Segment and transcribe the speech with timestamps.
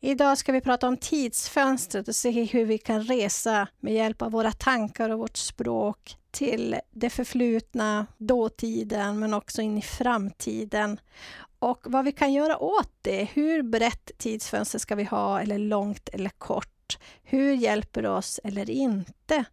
[0.00, 4.32] Idag ska vi prata om tidsfönstret och se hur vi kan resa med hjälp av
[4.32, 11.00] våra tankar och vårt språk till det förflutna, dåtiden, men också in i framtiden.
[11.58, 13.24] Och vad vi kan göra åt det.
[13.24, 16.98] Hur brett tidsfönster ska vi ha, eller långt eller kort?
[17.22, 19.44] Hur hjälper det oss eller inte?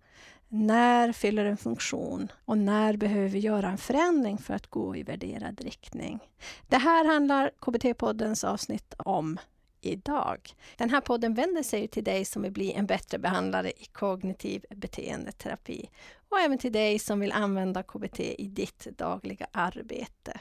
[0.48, 4.96] När fyller det en funktion och när behöver vi göra en förändring för att gå
[4.96, 6.20] i värderad riktning?
[6.68, 9.38] Det här handlar KBT-poddens avsnitt om
[9.86, 10.56] idag.
[10.78, 14.66] Den här podden vänder sig till dig som vill bli en bättre behandlare i kognitiv
[14.70, 15.90] beteendeterapi
[16.30, 20.40] och även till dig som vill använda KBT i ditt dagliga arbete.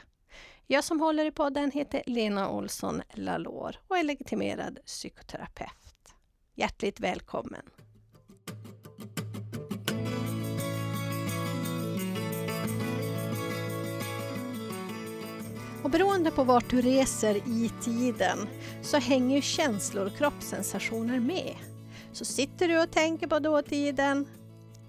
[0.67, 6.15] Jag som håller i podden heter Lena Olsson Lalor och är legitimerad psykoterapeut.
[6.55, 7.61] Hjärtligt välkommen!
[15.85, 18.47] Och beroende på vart du reser i tiden
[18.81, 21.55] så hänger känslor och kroppssensationer med.
[22.11, 24.27] Så sitter du och tänker på dåtiden,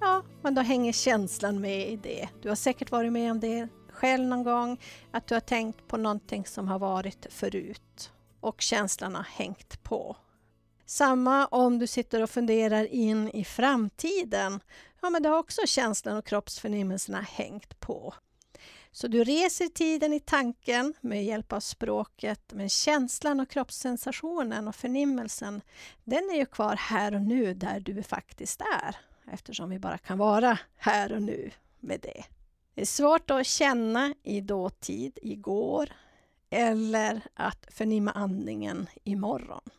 [0.01, 2.29] ja, men då hänger känslan med i det.
[2.43, 5.97] Du har säkert varit med om det själv någon gång, att du har tänkt på
[5.97, 10.17] någonting som har varit förut och känslan har hängt på.
[10.87, 14.61] Samma om du sitter och funderar in i framtiden.
[15.03, 18.15] Ja, men då har också känslan och kroppsförnimmelserna hängt på.
[18.93, 24.77] Så du reser tiden i tanken med hjälp av språket, men känslan och kroppssensationen och
[24.77, 25.63] förnimmelsen,
[26.05, 28.97] den är ju kvar här och nu där du faktiskt är,
[29.33, 32.25] eftersom vi bara kan vara här och nu med det.
[32.75, 35.93] Det är svårt att känna i dåtid, igår,
[36.51, 39.71] eller att förnimma andningen imorgon.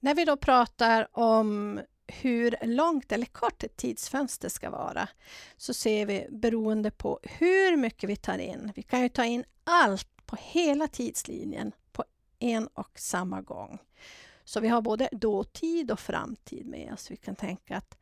[0.00, 1.80] När vi då pratar om
[2.20, 5.08] hur långt eller kort ett tidsfönster ska vara
[5.56, 8.72] så ser vi beroende på hur mycket vi tar in.
[8.74, 12.04] Vi kan ju ta in allt på hela tidslinjen på
[12.38, 13.78] en och samma gång.
[14.44, 17.10] Så vi har både dåtid och framtid med oss.
[17.10, 17.98] Vi kan tänka att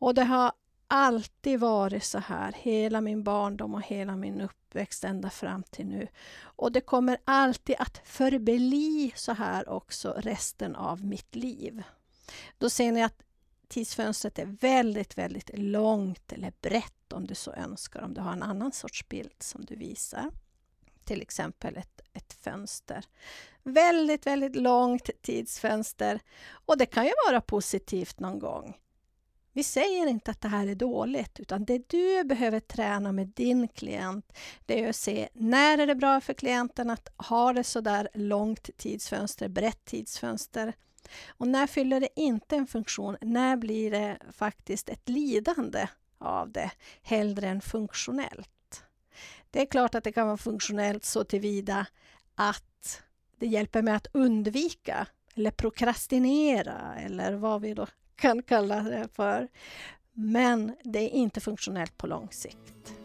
[0.00, 0.52] och det har
[0.88, 6.08] alltid varit så här, hela min barndom och hela min uppväxt ända fram till nu.
[6.40, 11.82] Och det kommer alltid att förbli så här också resten av mitt liv.
[12.58, 13.22] Då ser ni att
[13.70, 18.42] tidsfönstret är väldigt, väldigt långt eller brett om du så önskar, om du har en
[18.42, 20.30] annan sorts bild som du visar.
[21.04, 23.04] Till exempel ett, ett fönster.
[23.62, 26.20] Väldigt, väldigt långt tidsfönster
[26.50, 28.76] och det kan ju vara positivt någon gång.
[29.52, 33.68] Vi säger inte att det här är dåligt, utan det du behöver träna med din
[33.68, 34.32] klient,
[34.66, 38.08] det är att se när är det bra för klienten att ha det så där
[38.14, 40.72] långt tidsfönster, brett tidsfönster.
[41.28, 43.16] Och när fyller det inte en funktion?
[43.20, 45.86] När blir det faktiskt ett lidande
[46.18, 46.70] av det,
[47.02, 48.84] hellre än funktionellt?
[49.50, 51.86] Det är klart att det kan vara funktionellt så tillvida
[52.34, 53.02] att
[53.36, 59.48] det hjälper mig att undvika eller prokrastinera eller vad vi då kan kalla det för.
[60.12, 62.99] Men det är inte funktionellt på lång sikt.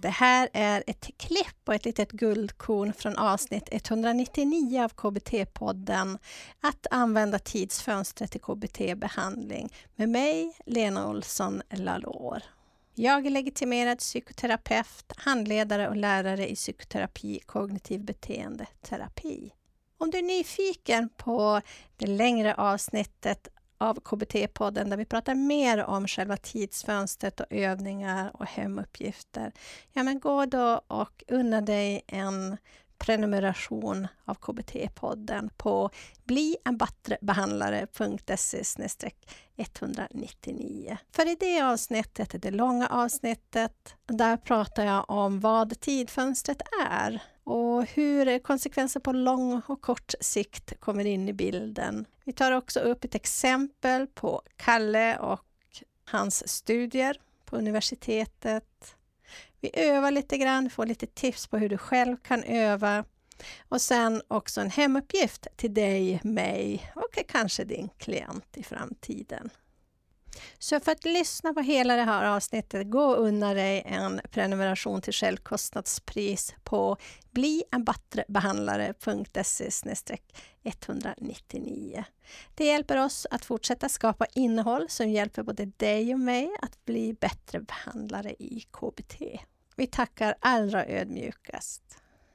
[0.00, 6.18] Det här är ett klipp och ett litet guldkorn från avsnitt 199 av KBT-podden
[6.60, 12.42] Att använda tidsfönstret till KBT-behandling med mig, Lena Olsson Lalor.
[12.94, 19.52] Jag är legitimerad psykoterapeut, handledare och lärare i psykoterapi, kognitiv beteendeterapi.
[19.98, 21.60] Om du är nyfiken på
[21.96, 23.48] det längre avsnittet
[23.78, 29.52] av KBT-podden där vi pratar mer om själva tidsfönstret och övningar och hemuppgifter.
[29.92, 32.56] Ja, men gå då och unna dig en
[32.98, 35.90] prenumeration av KBT-podden på
[36.24, 38.62] blienbattrebehandlare.se
[39.56, 40.98] 199.
[41.12, 47.84] För i det avsnittet, det långa avsnittet, där pratar jag om vad tidfönstret är och
[47.84, 52.06] hur konsekvenser på lång och kort sikt kommer in i bilden.
[52.26, 55.44] Vi tar också upp ett exempel på Kalle och
[56.04, 58.96] hans studier på universitetet.
[59.60, 63.04] Vi övar lite grann, får lite tips på hur du själv kan öva
[63.68, 69.50] och sen också en hemuppgift till dig, mig och kanske din klient i framtiden.
[70.58, 75.02] Så för att lyssna på hela det här avsnittet, gå och unna dig en prenumeration
[75.02, 76.96] till självkostnadspris på
[77.30, 79.70] blienbattrebehandlare.se
[80.62, 82.04] 199.
[82.54, 87.12] Det hjälper oss att fortsätta skapa innehåll som hjälper både dig och mig att bli
[87.12, 89.22] bättre behandlare i KBT.
[89.76, 91.82] Vi tackar allra ödmjukast.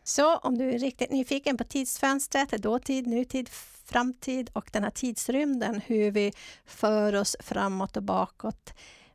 [0.03, 3.49] Så om du är riktigt nyfiken på tidsfönstret, dåtid, nutid,
[3.85, 6.33] framtid och den här tidsrymden, hur vi
[6.65, 8.73] för oss framåt och bakåt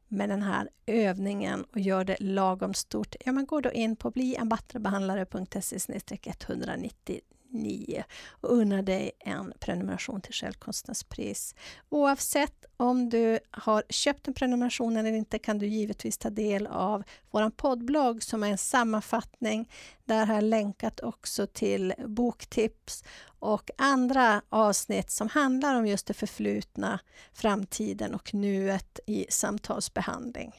[0.08, 4.10] med den här övningen och gör det lagom stort, ja men gå då in på
[4.10, 5.78] blienbattrebehandlare.se
[6.24, 7.20] 199
[7.56, 8.04] 9
[8.40, 11.54] och unna dig en prenumeration till självkostnadspris.
[11.88, 17.02] Oavsett om du har köpt en prenumeration eller inte kan du givetvis ta del av
[17.30, 19.70] vår poddblogg som är en sammanfattning.
[20.04, 23.04] Där har jag länkat också till boktips
[23.38, 27.00] och andra avsnitt som handlar om just det förflutna,
[27.32, 30.52] framtiden och nuet i samtalsbehandling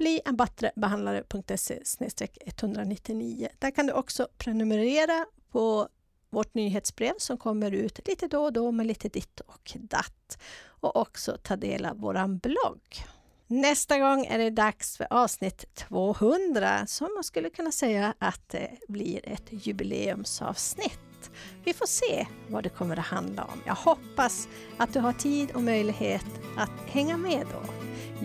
[0.00, 1.80] bli en bättre-behandlare.se
[2.46, 3.48] 199.
[3.58, 5.88] Där kan du också prenumerera på
[6.30, 10.38] vårt nyhetsbrev som kommer ut lite då och då med lite ditt och datt
[10.80, 13.04] och också ta del av vår blogg.
[13.46, 18.70] Nästa gång är det dags för avsnitt 200 som man skulle kunna säga att det
[18.88, 21.30] blir ett jubileumsavsnitt.
[21.64, 23.62] Vi får se vad det kommer att handla om.
[23.66, 26.26] Jag hoppas att du har tid och möjlighet
[26.56, 27.62] att hänga med då.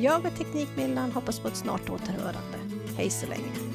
[0.02, 2.58] Jag och Teknikmillan hoppas på ett snart återhörande.
[2.98, 3.75] Hej så länge!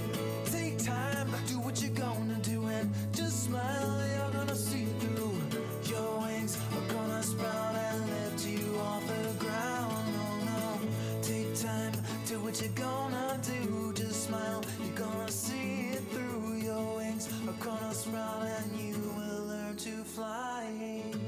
[12.51, 13.93] what you're gonna do.
[13.93, 16.55] Just smile, you're gonna see it through.
[16.57, 21.20] Your wings are gonna sprout, and you will learn to fly.